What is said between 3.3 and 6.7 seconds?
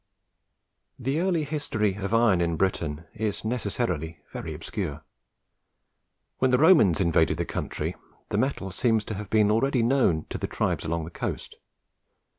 necessarily very obscure. When the